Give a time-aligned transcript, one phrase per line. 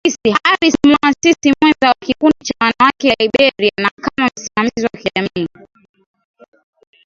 [0.45, 5.47] Harris muasisi mwenza wa Kikundi cha Wanawake Liberia na kama msimamizi wa kijamii